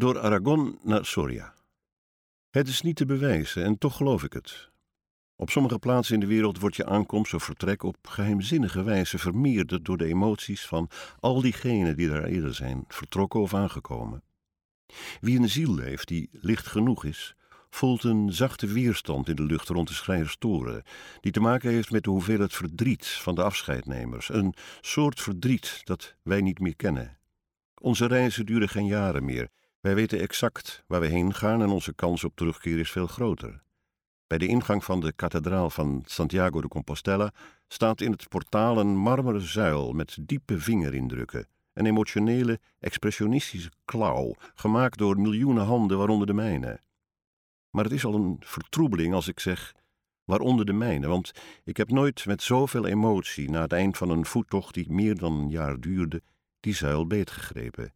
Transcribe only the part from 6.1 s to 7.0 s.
in de wereld wordt je